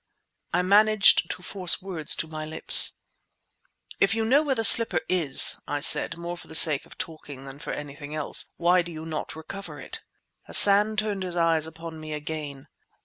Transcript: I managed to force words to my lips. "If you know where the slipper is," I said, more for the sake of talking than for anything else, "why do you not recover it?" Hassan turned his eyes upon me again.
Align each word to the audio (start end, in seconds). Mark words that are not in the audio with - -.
I 0.51 0.63
managed 0.63 1.29
to 1.29 1.43
force 1.43 1.79
words 1.79 2.15
to 2.15 2.27
my 2.27 2.43
lips. 2.43 2.93
"If 3.99 4.15
you 4.15 4.25
know 4.25 4.41
where 4.41 4.55
the 4.55 4.63
slipper 4.63 5.01
is," 5.07 5.59
I 5.67 5.79
said, 5.79 6.17
more 6.17 6.35
for 6.35 6.47
the 6.47 6.55
sake 6.55 6.87
of 6.87 6.97
talking 6.97 7.45
than 7.45 7.59
for 7.59 7.71
anything 7.71 8.15
else, 8.15 8.49
"why 8.57 8.81
do 8.81 8.91
you 8.91 9.05
not 9.05 9.35
recover 9.35 9.79
it?" 9.79 10.01
Hassan 10.47 10.95
turned 10.97 11.21
his 11.21 11.37
eyes 11.37 11.67
upon 11.67 11.99
me 11.99 12.13
again. 12.15 12.67